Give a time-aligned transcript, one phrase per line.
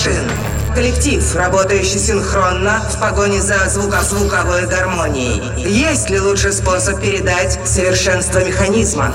[0.00, 0.30] машин.—
[0.74, 5.42] Коллектив, работающий синхронно в погоне за звукозвуковой гармонией.
[5.58, 9.12] Есть ли лучший способ передать совершенство механизма?